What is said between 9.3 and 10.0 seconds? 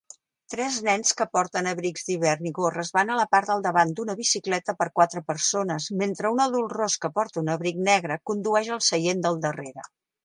darrera